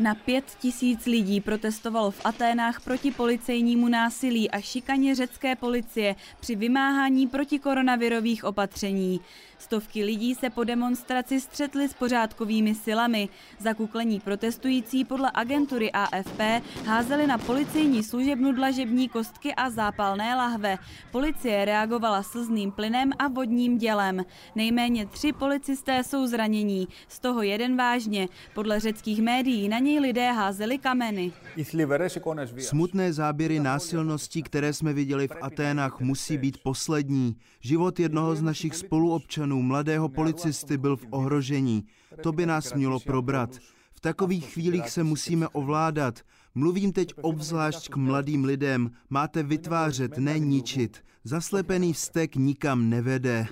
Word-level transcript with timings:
Na 0.00 0.14
pět 0.14 0.44
tisíc 0.60 1.06
lidí 1.06 1.40
protestovalo 1.40 2.10
v 2.10 2.20
Aténách 2.24 2.80
proti 2.80 3.10
policejnímu 3.10 3.88
násilí 3.88 4.50
a 4.50 4.60
šikaně 4.60 5.14
řecké 5.14 5.56
policie 5.56 6.16
při 6.40 6.56
vymáhání 6.56 7.26
protikoronavirových 7.26 8.44
opatření. 8.44 9.20
Stovky 9.58 10.04
lidí 10.04 10.34
se 10.34 10.50
po 10.50 10.64
demonstraci 10.64 11.40
střetly 11.40 11.88
s 11.88 11.94
pořádkovými 11.94 12.74
silami. 12.74 13.28
Zakuklení 13.58 14.20
protestující 14.20 15.04
podle 15.04 15.30
agentury 15.34 15.92
AFP 15.92 16.40
házeli 16.86 17.26
na 17.26 17.38
policejní 17.38 18.02
služebnu 18.02 18.52
dlažební 18.52 19.08
kostky 19.08 19.54
a 19.54 19.70
zápalné 19.70 20.34
lahve. 20.34 20.78
Policie 21.10 21.64
reagovala 21.64 22.22
slzným 22.22 22.72
plynem 22.72 23.12
a 23.18 23.28
vodním 23.28 23.78
dělem. 23.78 24.24
Nejméně 24.54 25.06
tři 25.06 25.32
policisté 25.32 26.04
jsou 26.04 26.26
zranění, 26.26 26.88
z 27.08 27.20
toho 27.20 27.42
jeden 27.42 27.76
vážně. 27.76 28.28
Podle 28.54 28.80
řeckých 28.80 29.22
médií 29.22 29.68
na 29.68 29.78
něj 29.90 30.00
lidé 30.00 30.32
házeli 30.32 30.78
kameny. 30.78 31.32
Smutné 32.58 33.12
záběry 33.12 33.60
násilností, 33.60 34.42
které 34.42 34.72
jsme 34.72 34.92
viděli 34.92 35.28
v 35.28 35.36
Aténách, 35.42 36.00
musí 36.00 36.38
být 36.38 36.58
poslední. 36.62 37.36
Život 37.60 38.00
jednoho 38.00 38.36
z 38.36 38.42
našich 38.42 38.74
spoluobčanů, 38.74 39.62
mladého 39.62 40.08
policisty, 40.08 40.78
byl 40.78 40.96
v 40.96 41.06
ohrožení. 41.10 41.84
To 42.22 42.32
by 42.32 42.46
nás 42.46 42.74
mělo 42.74 43.00
probrat. 43.00 43.50
V 43.92 44.00
takových 44.00 44.52
chvílích 44.52 44.90
se 44.90 45.04
musíme 45.04 45.48
ovládat. 45.48 46.20
Mluvím 46.54 46.92
teď 46.92 47.14
obzvlášť 47.22 47.88
k 47.88 47.96
mladým 47.96 48.44
lidem. 48.44 48.90
Máte 49.10 49.42
vytvářet, 49.42 50.18
ne 50.18 50.38
ničit. 50.38 50.98
Zaslepený 51.24 51.92
vztek 51.92 52.36
nikam 52.36 52.90
nevede. 52.90 53.46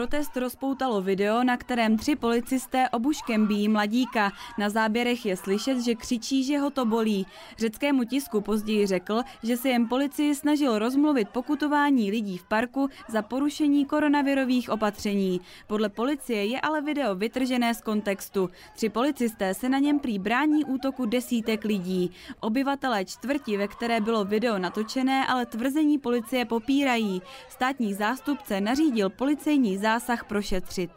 Protest 0.00 0.36
rozpoutalo 0.36 1.00
video, 1.00 1.44
na 1.44 1.56
kterém 1.56 1.96
tři 1.96 2.16
policisté 2.16 2.88
obuškem 2.88 3.46
bíjí 3.46 3.68
mladíka. 3.68 4.32
Na 4.58 4.70
záběrech 4.70 5.26
je 5.26 5.36
slyšet, 5.36 5.80
že 5.80 5.94
křičí, 5.94 6.44
že 6.44 6.58
ho 6.58 6.70
to 6.70 6.86
bolí. 6.86 7.26
Řeckému 7.58 8.04
tisku 8.04 8.40
později 8.40 8.86
řekl, 8.86 9.22
že 9.42 9.56
se 9.56 9.68
jen 9.68 9.88
policii 9.88 10.34
snažil 10.34 10.78
rozmluvit 10.78 11.28
pokutování 11.28 12.10
lidí 12.10 12.38
v 12.38 12.44
parku 12.44 12.88
za 13.08 13.22
porušení 13.22 13.86
koronavirových 13.86 14.70
opatření. 14.70 15.40
Podle 15.66 15.88
policie 15.88 16.44
je 16.44 16.60
ale 16.60 16.80
video 16.80 17.14
vytržené 17.14 17.74
z 17.74 17.80
kontextu. 17.80 18.50
Tři 18.74 18.88
policisté 18.88 19.54
se 19.54 19.68
na 19.68 19.78
něm 19.78 19.98
prý 19.98 20.18
brání 20.18 20.64
útoku 20.64 21.06
desítek 21.06 21.64
lidí. 21.64 22.10
Obyvatelé 22.40 23.04
čtvrti, 23.04 23.56
ve 23.56 23.68
které 23.68 24.00
bylo 24.00 24.24
video 24.24 24.58
natočené, 24.58 25.26
ale 25.26 25.46
tvrzení 25.46 25.98
policie 25.98 26.44
popírají. 26.44 27.22
Státní 27.48 27.94
zástupce 27.94 28.60
nařídil 28.60 29.10
policejní 29.10 29.78
zásah 29.90 30.24
prošetřit. 30.24 30.90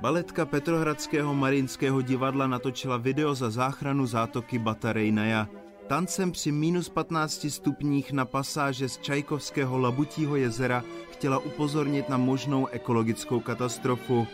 Baletka 0.00 0.46
Petrohradského 0.46 1.34
marinského 1.34 2.02
divadla 2.02 2.46
natočila 2.46 2.96
video 2.96 3.34
za 3.34 3.50
záchranu 3.50 4.06
zátoky 4.06 4.58
Batarejnaja. 4.58 5.48
Tancem 5.86 6.32
při 6.32 6.52
minus 6.52 6.88
15 6.88 7.46
stupních 7.48 8.12
na 8.12 8.24
pasáže 8.24 8.88
z 8.88 8.98
Čajkovského 8.98 9.78
Labutího 9.78 10.36
jezera 10.36 10.84
chtěla 11.10 11.38
upozornit 11.38 12.08
na 12.08 12.16
možnou 12.16 12.66
ekologickou 12.66 13.40
katastrofu. 13.40 14.26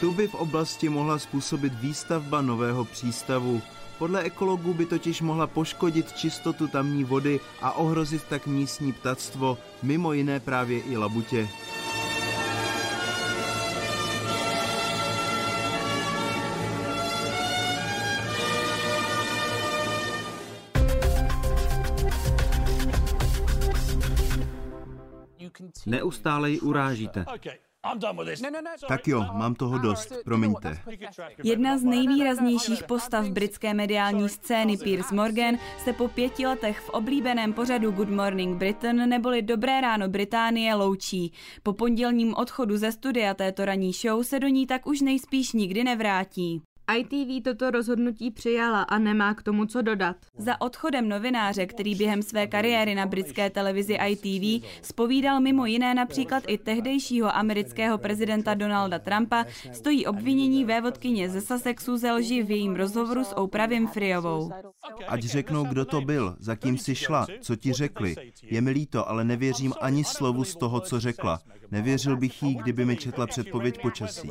Tu 0.00 0.12
by 0.12 0.28
v 0.28 0.34
oblasti 0.34 0.88
mohla 0.88 1.18
způsobit 1.18 1.72
výstavba 1.74 2.42
nového 2.42 2.84
přístavu. 2.84 3.62
Podle 4.00 4.22
ekologů 4.22 4.74
by 4.74 4.86
totiž 4.86 5.20
mohla 5.20 5.46
poškodit 5.46 6.12
čistotu 6.12 6.68
tamní 6.68 7.04
vody 7.04 7.40
a 7.62 7.72
ohrozit 7.72 8.24
tak 8.24 8.46
místní 8.46 8.92
ptactvo, 8.92 9.58
mimo 9.82 10.12
jiné 10.12 10.40
právě 10.40 10.80
i 10.80 10.96
labutě. 10.96 11.48
Neustále 25.86 26.50
ji 26.50 26.60
urážíte. 26.60 27.24
Tak 28.88 29.08
jo, 29.08 29.26
mám 29.32 29.54
toho 29.54 29.78
dost, 29.78 30.12
promiňte. 30.24 30.78
Jedna 31.44 31.78
z 31.78 31.82
nejvýraznějších 31.82 32.82
postav 32.82 33.28
britské 33.28 33.74
mediální 33.74 34.28
scény 34.28 34.76
Piers 34.76 35.12
Morgan 35.12 35.58
se 35.84 35.92
po 35.92 36.08
pěti 36.08 36.46
letech 36.46 36.80
v 36.80 36.88
oblíbeném 36.88 37.52
pořadu 37.52 37.90
Good 37.90 38.10
Morning 38.10 38.58
Britain 38.58 39.08
neboli 39.08 39.42
Dobré 39.42 39.80
ráno 39.80 40.08
Británie 40.08 40.74
loučí. 40.74 41.32
Po 41.62 41.72
pondělním 41.72 42.34
odchodu 42.34 42.76
ze 42.76 42.92
studia 42.92 43.34
této 43.34 43.64
ranní 43.64 43.92
show 43.92 44.22
se 44.22 44.40
do 44.40 44.48
ní 44.48 44.66
tak 44.66 44.86
už 44.86 45.00
nejspíš 45.00 45.52
nikdy 45.52 45.84
nevrátí. 45.84 46.62
ITV 46.96 47.44
toto 47.44 47.70
rozhodnutí 47.70 48.30
přijala 48.30 48.82
a 48.82 48.98
nemá 48.98 49.34
k 49.34 49.42
tomu 49.42 49.66
co 49.66 49.82
dodat. 49.82 50.16
Za 50.38 50.60
odchodem 50.60 51.08
novináře, 51.08 51.66
který 51.66 51.94
během 51.94 52.22
své 52.22 52.46
kariéry 52.46 52.94
na 52.94 53.06
britské 53.06 53.50
televizi 53.50 53.98
ITV 54.06 54.66
spovídal 54.82 55.40
mimo 55.40 55.66
jiné 55.66 55.94
například 55.94 56.44
i 56.46 56.58
tehdejšího 56.58 57.36
amerického 57.36 57.98
prezidenta 57.98 58.54
Donalda 58.54 58.98
Trumpa, 58.98 59.44
stojí 59.72 60.06
obvinění 60.06 60.64
vévodkyně 60.64 61.28
ze 61.28 61.40
Sussexu 61.40 61.96
ze 61.96 62.12
lži 62.12 62.42
v 62.42 62.50
jejím 62.50 62.76
rozhovoru 62.76 63.24
s 63.24 63.36
Oprah 63.36 63.68
Winfreyovou. 63.68 64.50
Ať 65.08 65.22
řeknou, 65.22 65.64
kdo 65.64 65.84
to 65.84 66.00
byl, 66.00 66.36
za 66.38 66.56
kým 66.56 66.78
si 66.78 66.94
šla, 66.94 67.26
co 67.40 67.56
ti 67.56 67.72
řekli. 67.72 68.14
Je 68.42 68.60
mi 68.60 68.70
líto, 68.70 69.08
ale 69.08 69.24
nevěřím 69.24 69.72
ani 69.80 70.04
slovu 70.04 70.44
z 70.44 70.56
toho, 70.56 70.80
co 70.80 71.00
řekla. 71.00 71.40
Nevěřil 71.70 72.16
bych 72.16 72.42
jí, 72.42 72.54
kdyby 72.54 72.84
mi 72.84 72.96
četla 72.96 73.26
předpověď 73.26 73.82
počasí. 73.82 74.30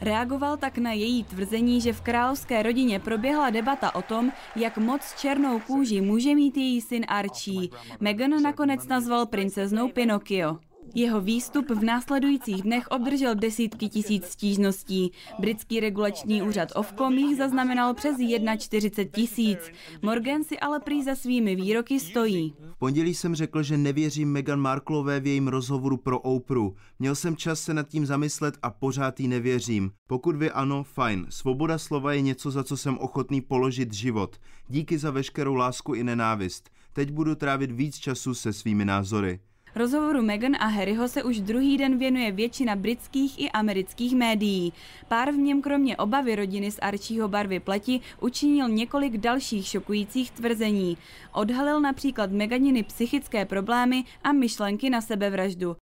Reagoval 0.00 0.56
tak 0.56 0.78
na 0.78 0.92
její 0.92 1.24
tvrzení, 1.24 1.80
že 1.80 1.92
v 1.94 2.00
královské 2.00 2.62
rodině 2.62 3.00
proběhla 3.00 3.50
debata 3.50 3.94
o 3.94 4.02
tom, 4.02 4.32
jak 4.56 4.78
moc 4.78 5.14
černou 5.18 5.60
kůži 5.60 6.00
může 6.00 6.34
mít 6.34 6.56
její 6.56 6.80
syn 6.80 7.04
Archie. 7.08 7.68
Meghan 8.00 8.42
nakonec 8.42 8.86
nazval 8.86 9.26
princeznou 9.26 9.88
Pinocchio. 9.88 10.58
Jeho 10.96 11.20
výstup 11.20 11.70
v 11.70 11.84
následujících 11.84 12.62
dnech 12.62 12.86
obdržel 12.88 13.34
desítky 13.34 13.88
tisíc 13.88 14.24
stížností. 14.24 15.12
Britský 15.38 15.80
regulační 15.80 16.42
úřad 16.42 16.68
Ofcom 16.74 17.18
jich 17.18 17.36
zaznamenal 17.36 17.94
přes 17.94 18.16
41 18.58 19.04
tisíc. 19.12 19.58
Morgan 20.02 20.44
si 20.44 20.58
ale 20.58 20.80
prý 20.80 21.02
za 21.02 21.14
svými 21.14 21.56
výroky 21.56 22.00
stojí. 22.00 22.54
V 22.72 22.78
pondělí 22.78 23.14
jsem 23.14 23.34
řekl, 23.34 23.62
že 23.62 23.76
nevěřím 23.76 24.32
Meghan 24.32 24.60
Marklové 24.60 25.20
v 25.20 25.26
jejím 25.26 25.48
rozhovoru 25.48 25.96
pro 25.96 26.20
Oprah. 26.20 26.72
Měl 26.98 27.14
jsem 27.14 27.36
čas 27.36 27.60
se 27.60 27.74
nad 27.74 27.88
tím 27.88 28.06
zamyslet 28.06 28.54
a 28.62 28.70
pořád 28.70 29.20
jí 29.20 29.28
nevěřím. 29.28 29.90
Pokud 30.06 30.36
vy 30.36 30.50
ano, 30.50 30.82
fajn. 30.82 31.26
Svoboda 31.28 31.78
slova 31.78 32.12
je 32.12 32.20
něco, 32.20 32.50
za 32.50 32.64
co 32.64 32.76
jsem 32.76 32.98
ochotný 32.98 33.40
položit 33.40 33.92
život. 33.92 34.36
Díky 34.68 34.98
za 34.98 35.10
veškerou 35.10 35.54
lásku 35.54 35.94
i 35.94 36.04
nenávist. 36.04 36.70
Teď 36.92 37.10
budu 37.10 37.34
trávit 37.34 37.70
víc 37.72 37.96
času 37.96 38.34
se 38.34 38.52
svými 38.52 38.84
názory. 38.84 39.40
Rozhovoru 39.76 40.22
Meghan 40.22 40.56
a 40.60 40.66
Harryho 40.66 41.08
se 41.08 41.22
už 41.22 41.40
druhý 41.40 41.76
den 41.76 41.98
věnuje 41.98 42.32
většina 42.32 42.76
britských 42.76 43.40
i 43.40 43.50
amerických 43.50 44.14
médií. 44.14 44.72
Pár 45.08 45.30
v 45.32 45.36
něm 45.36 45.62
kromě 45.62 45.96
obavy 45.96 46.36
rodiny 46.36 46.70
z 46.70 46.78
Archieho 46.82 47.28
barvy 47.28 47.60
pleti 47.60 48.00
učinil 48.20 48.68
několik 48.68 49.16
dalších 49.16 49.66
šokujících 49.66 50.30
tvrzení. 50.30 50.96
Odhalil 51.32 51.80
například 51.80 52.30
Meganiny 52.30 52.82
psychické 52.82 53.44
problémy 53.44 54.04
a 54.22 54.32
myšlenky 54.32 54.90
na 54.90 55.00
sebevraždu. 55.00 55.76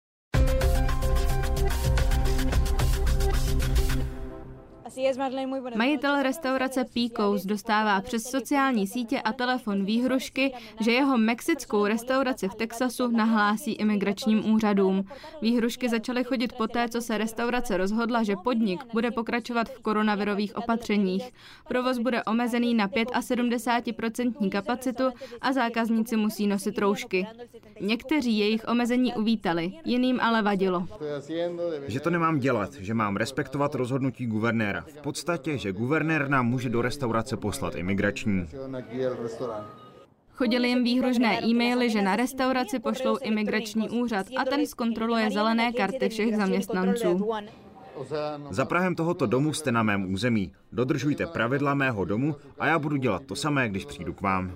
Majitel 5.75 6.23
restaurace 6.23 6.85
Píkous 6.93 7.45
dostává 7.45 8.01
přes 8.01 8.23
sociální 8.23 8.87
sítě 8.87 9.21
a 9.21 9.33
telefon 9.33 9.85
výhrušky, 9.85 10.53
že 10.79 10.91
jeho 10.91 11.17
mexickou 11.17 11.85
restauraci 11.85 12.47
v 12.47 12.55
Texasu 12.55 13.07
nahlásí 13.07 13.73
imigračním 13.73 14.53
úřadům. 14.53 15.05
Výhrušky 15.41 15.89
začaly 15.89 16.23
chodit 16.23 16.53
poté, 16.53 16.89
co 16.89 17.01
se 17.01 17.17
restaurace 17.17 17.77
rozhodla, 17.77 18.23
že 18.23 18.35
podnik 18.43 18.93
bude 18.93 19.11
pokračovat 19.11 19.69
v 19.69 19.79
koronavirových 19.79 20.55
opatřeních. 20.55 21.31
Provoz 21.67 21.97
bude 21.97 22.23
omezený 22.23 22.73
na 22.73 22.87
75% 22.87 24.49
kapacitu 24.49 25.03
a 25.41 25.53
zákazníci 25.53 26.17
musí 26.17 26.47
nosit 26.47 26.77
roušky. 26.77 27.27
Někteří 27.81 28.37
jejich 28.37 28.67
omezení 28.67 29.13
uvítali, 29.13 29.73
jiným 29.85 30.19
ale 30.19 30.41
vadilo. 30.41 30.87
Že 31.87 31.99
to 31.99 32.09
nemám 32.09 32.39
dělat, 32.39 32.73
že 32.73 32.93
mám 32.93 33.15
respektovat 33.15 33.75
rozhodnutí 33.75 34.25
guvernéra. 34.25 34.80
V 34.87 35.01
podstatě, 35.01 35.57
že 35.57 35.71
guvernér 35.71 36.29
nám 36.29 36.47
může 36.47 36.69
do 36.69 36.81
restaurace 36.81 37.37
poslat 37.37 37.75
imigrační. 37.75 38.47
Chodily 40.31 40.67
jim 40.67 40.83
výhružné 40.83 41.39
e-maily, 41.43 41.89
že 41.89 42.01
na 42.01 42.15
restauraci 42.15 42.79
pošlou 42.79 43.17
imigrační 43.17 43.89
úřad 43.89 44.25
a 44.37 44.45
ten 44.45 44.67
zkontroluje 44.67 45.31
zelené 45.31 45.71
karty 45.73 46.09
všech 46.09 46.35
zaměstnanců. 46.35 47.31
Za 48.49 48.65
Prahem 48.65 48.95
tohoto 48.95 49.25
domu 49.25 49.53
jste 49.53 49.71
na 49.71 49.83
mém 49.83 50.13
území. 50.13 50.51
Dodržujte 50.71 51.25
pravidla 51.25 51.73
mého 51.73 52.05
domu 52.05 52.35
a 52.59 52.67
já 52.67 52.79
budu 52.79 52.95
dělat 52.95 53.23
to 53.25 53.35
samé, 53.35 53.69
když 53.69 53.85
přijdu 53.85 54.13
k 54.13 54.21
vám. 54.21 54.51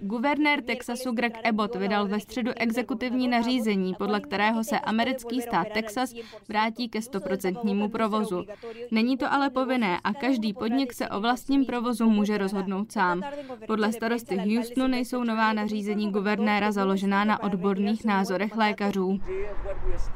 Guvernér 0.00 0.62
Texasu 0.62 1.12
Greg 1.12 1.32
Abbott 1.48 1.74
vydal 1.74 2.08
ve 2.08 2.20
středu 2.20 2.50
exekutivní 2.56 3.28
nařízení, 3.28 3.94
podle 3.98 4.20
kterého 4.20 4.64
se 4.64 4.78
americký 4.78 5.40
stát 5.40 5.66
Texas 5.74 6.14
vrátí 6.48 6.88
ke 6.88 7.02
stoprocentnímu 7.02 7.88
provozu. 7.88 8.44
Není 8.90 9.16
to 9.16 9.32
ale 9.32 9.50
povinné 9.50 10.00
a 10.04 10.14
každý 10.14 10.52
podnik 10.52 10.92
se 10.92 11.08
o 11.08 11.20
vlastním 11.20 11.64
provozu 11.64 12.10
může 12.10 12.38
rozhodnout 12.38 12.92
sám. 12.92 13.22
Podle 13.66 13.92
starosty 13.92 14.36
Houstonu 14.36 14.86
nejsou 14.86 15.24
nová 15.24 15.52
nařízení 15.52 16.10
guvernéra 16.10 16.72
založená 16.72 17.24
na 17.24 17.42
odborných 17.42 18.04
názorech 18.04 18.56
lékařů. 18.56 19.20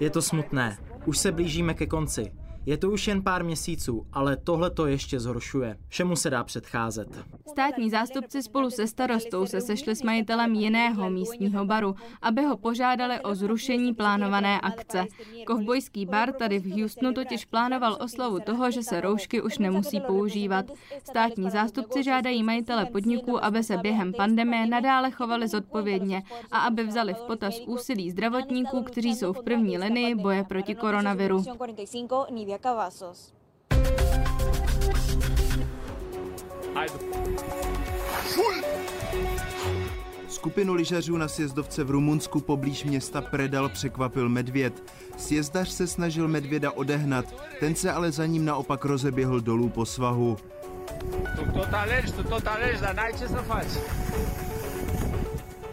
Je 0.01 0.11
to 0.11 0.23
smutné. 0.23 0.77
Už 1.07 1.19
se 1.19 1.33
blížíme 1.33 1.75
ke 1.75 1.87
konci. 1.87 2.33
Je 2.67 2.77
to 2.77 2.91
už 2.91 3.09
jen 3.09 3.23
pár 3.23 3.45
měsíců, 3.45 4.07
ale 4.13 4.37
tohle 4.37 4.71
to 4.71 4.87
ještě 4.87 5.21
zhoršuje. 5.21 5.77
Všemu 5.89 6.17
se 6.17 6.31
dá 6.31 6.45
předcházet. 6.45 7.09
Státní 7.49 7.91
zástupci 7.91 8.43
spolu 8.43 8.71
se 8.71 8.87
starostou 8.87 9.47
se 9.47 9.61
sešli 9.61 9.97
s 9.97 10.03
majitelem 10.03 10.55
jiného 10.55 11.11
místního 11.11 11.65
baru, 11.65 11.95
aby 12.23 12.43
ho 12.43 12.57
požádali 12.57 13.21
o 13.21 13.35
zrušení 13.35 13.95
plánované 13.95 14.61
akce. 14.61 15.07
Kovbojský 15.47 16.07
bar 16.07 16.33
tady 16.33 16.59
v 16.59 16.81
Houstonu 16.81 17.13
totiž 17.13 17.45
plánoval 17.45 17.99
oslavu 18.01 18.39
toho, 18.41 18.71
že 18.71 18.83
se 18.83 19.01
roušky 19.01 19.43
už 19.43 19.59
nemusí 19.59 20.01
používat. 20.01 20.67
Státní 21.09 21.51
zástupci 21.51 22.03
žádají 22.03 22.43
majitele 22.43 22.87
podniků, 22.87 23.45
aby 23.45 23.63
se 23.63 23.77
během 23.77 24.13
pandemie 24.13 24.67
nadále 24.67 25.11
chovali 25.11 25.49
zodpovědně 25.49 26.23
a 26.51 26.59
aby 26.59 26.85
vzali 26.85 27.15
v 27.15 27.23
potaz 27.27 27.61
úsilí 27.67 28.11
zdravotníků, 28.11 28.83
kteří 28.83 29.15
jsou 29.15 29.33
v 29.33 29.43
první 29.45 29.79
linii 29.79 30.15
boje 30.15 30.45
proti 30.45 30.75
koronaviru. 30.75 31.45
Cavazos. 32.59 33.35
Skupinu 40.29 40.75
lyžařů 40.75 41.17
na 41.17 41.29
sjezdovce 41.29 41.85
v 41.85 41.91
Rumunsku 41.91 42.41
poblíž 42.41 42.85
města 42.85 43.21
Predal 43.21 43.69
překvapil 43.69 44.29
medvěd. 44.29 44.83
Sjezdař 45.17 45.69
se 45.69 45.87
snažil 45.87 46.29
medvěda 46.29 46.71
odehnat, 46.71 47.25
ten 47.61 47.75
se 47.75 47.93
ale 47.93 48.13
za 48.13 48.27
ním 48.27 48.45
naopak 48.45 48.85
rozeběhl 48.85 49.41
dolů 49.41 49.69
po 49.69 49.87
svahu. 49.87 50.37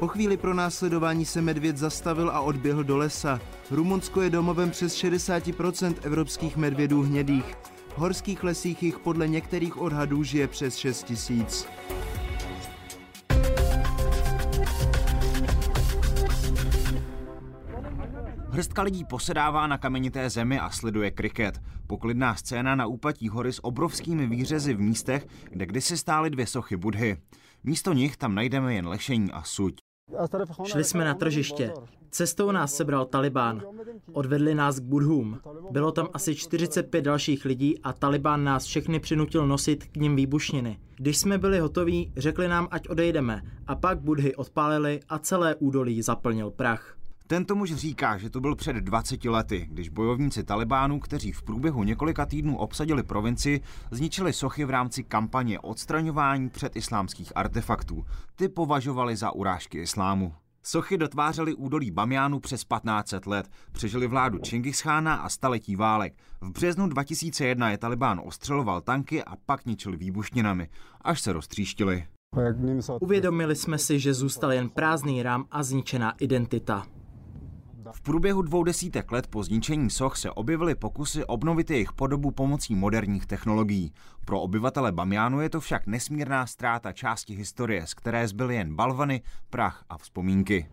Po 0.01 0.07
chvíli 0.07 0.37
pro 0.37 0.53
následování 0.53 1.25
se 1.25 1.41
medvěd 1.41 1.77
zastavil 1.77 2.29
a 2.29 2.41
odběhl 2.41 2.83
do 2.83 2.97
lesa. 2.97 3.41
Rumunsko 3.71 4.21
je 4.21 4.29
domovem 4.29 4.71
přes 4.71 4.95
60% 4.95 5.95
evropských 6.03 6.57
medvědů 6.57 7.01
hnědých. 7.01 7.55
V 7.89 7.97
horských 7.97 8.43
lesích 8.43 8.83
jich 8.83 8.99
podle 8.99 9.27
některých 9.27 9.81
odhadů 9.81 10.23
žije 10.23 10.47
přes 10.47 10.75
6 10.75 11.03
tisíc. 11.03 11.67
Hrstka 18.49 18.81
lidí 18.81 19.05
posedává 19.05 19.67
na 19.67 19.77
kamenité 19.77 20.29
zemi 20.29 20.59
a 20.59 20.69
sleduje 20.69 21.11
kriket. 21.11 21.61
Poklidná 21.87 22.35
scéna 22.35 22.75
na 22.75 22.85
úpatí 22.85 23.29
hory 23.29 23.53
s 23.53 23.63
obrovskými 23.63 24.27
výřezy 24.27 24.73
v 24.73 24.79
místech, 24.79 25.27
kde 25.49 25.65
kdysi 25.65 25.97
stály 25.97 26.29
dvě 26.29 26.47
sochy 26.47 26.77
Budhy. 26.77 27.17
Místo 27.63 27.93
nich 27.93 28.17
tam 28.17 28.35
najdeme 28.35 28.75
jen 28.75 28.87
lešení 28.87 29.31
a 29.31 29.43
suť. 29.43 29.80
Šli 30.63 30.83
jsme 30.83 31.05
na 31.05 31.13
tržiště. 31.13 31.73
Cestou 32.09 32.51
nás 32.51 32.75
sebral 32.75 33.05
Taliban. 33.05 33.61
Odvedli 34.13 34.55
nás 34.55 34.79
k 34.79 34.83
Budhům. 34.83 35.39
Bylo 35.71 35.91
tam 35.91 36.07
asi 36.13 36.35
45 36.35 37.01
dalších 37.01 37.45
lidí 37.45 37.79
a 37.79 37.93
Taliban 37.93 38.43
nás 38.43 38.65
všechny 38.65 38.99
přinutil 38.99 39.47
nosit 39.47 39.83
k 39.83 39.97
ním 39.97 40.15
výbušniny. 40.15 40.79
Když 40.95 41.17
jsme 41.17 41.37
byli 41.37 41.59
hotoví, 41.59 42.13
řekli 42.17 42.47
nám, 42.47 42.67
ať 42.71 42.89
odejdeme 42.89 43.41
a 43.67 43.75
pak 43.75 43.99
Budhy 43.99 44.35
odpálili 44.35 44.99
a 45.09 45.19
celé 45.19 45.55
údolí 45.55 46.01
zaplnil 46.01 46.51
prach. 46.51 47.00
Tento 47.31 47.55
muž 47.55 47.73
říká, 47.73 48.17
že 48.17 48.29
to 48.29 48.41
byl 48.41 48.55
před 48.55 48.75
20 48.75 49.25
lety, 49.25 49.67
když 49.71 49.89
bojovníci 49.89 50.43
Talibánů, 50.43 50.99
kteří 50.99 51.31
v 51.31 51.43
průběhu 51.43 51.83
několika 51.83 52.25
týdnů 52.25 52.57
obsadili 52.57 53.03
provincii, 53.03 53.61
zničili 53.91 54.33
sochy 54.33 54.65
v 54.65 54.69
rámci 54.69 55.03
kampaně 55.03 55.59
odstraňování 55.59 56.49
předislámských 56.49 57.31
artefaktů. 57.35 58.05
Ty 58.35 58.49
považovali 58.49 59.15
za 59.15 59.31
urážky 59.31 59.77
islámu. 59.81 60.33
Sochy 60.63 60.97
dotvářely 60.97 61.53
údolí 61.53 61.91
Bamiánu 61.91 62.39
přes 62.39 62.65
1500 62.65 63.27
let, 63.27 63.49
přežili 63.71 64.07
vládu 64.07 64.37
Čingischána 64.37 65.15
a 65.15 65.29
staletí 65.29 65.75
válek. 65.75 66.13
V 66.41 66.51
březnu 66.51 66.87
2001 66.87 67.69
je 67.69 67.77
Talibán 67.77 68.21
ostřeloval 68.25 68.81
tanky 68.81 69.23
a 69.23 69.35
pak 69.45 69.65
ničil 69.65 69.97
výbušninami, 69.97 70.69
až 71.01 71.21
se 71.21 71.33
roztříštili. 71.33 72.05
Uvědomili 73.01 73.55
jsme 73.55 73.77
si, 73.77 73.99
že 73.99 74.13
zůstal 74.13 74.51
jen 74.51 74.69
prázdný 74.69 75.23
rám 75.23 75.45
a 75.51 75.63
zničená 75.63 76.13
identita. 76.19 76.85
V 77.91 78.01
průběhu 78.01 78.41
dvou 78.41 78.63
desítek 78.63 79.11
let 79.11 79.27
po 79.27 79.43
zničení 79.43 79.89
soch 79.89 80.17
se 80.17 80.31
objevily 80.31 80.75
pokusy 80.75 81.25
obnovit 81.25 81.71
jejich 81.71 81.93
podobu 81.93 82.31
pomocí 82.31 82.75
moderních 82.75 83.25
technologií. 83.25 83.93
Pro 84.25 84.41
obyvatele 84.41 84.91
Bamiánu 84.91 85.41
je 85.41 85.49
to 85.49 85.59
však 85.59 85.87
nesmírná 85.87 86.47
ztráta 86.47 86.91
části 86.91 87.35
historie, 87.35 87.87
z 87.87 87.93
které 87.93 88.27
zbyly 88.27 88.55
jen 88.55 88.75
balvany, 88.75 89.21
prach 89.49 89.83
a 89.89 89.97
vzpomínky. 89.97 90.69